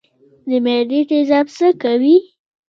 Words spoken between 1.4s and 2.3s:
څه کوي؟